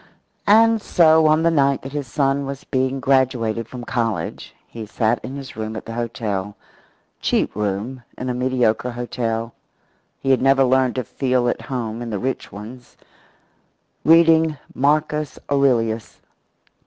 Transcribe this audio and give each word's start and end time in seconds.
And 0.47 0.81
so 0.81 1.27
on 1.27 1.43
the 1.43 1.51
night 1.51 1.83
that 1.83 1.91
his 1.91 2.07
son 2.07 2.47
was 2.47 2.63
being 2.63 2.99
graduated 2.99 3.67
from 3.67 3.83
college 3.83 4.55
he 4.67 4.87
sat 4.87 5.23
in 5.23 5.35
his 5.35 5.55
room 5.55 5.75
at 5.75 5.85
the 5.85 5.93
hotel 5.93 6.57
cheap 7.19 7.55
room 7.55 8.01
in 8.17 8.27
a 8.27 8.33
mediocre 8.33 8.89
hotel; 8.93 9.53
he 10.19 10.31
had 10.31 10.41
never 10.41 10.63
learned 10.63 10.95
to 10.95 11.03
feel 11.03 11.47
at 11.47 11.61
home 11.61 12.01
in 12.01 12.09
the 12.09 12.17
rich 12.17 12.51
ones 12.51 12.97
reading 14.03 14.57
Marcus 14.73 15.37
Aurelius. 15.51 16.19